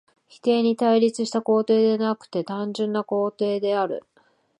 [0.27, 4.03] 否定に対立した肯定でなくて単純な肯定である。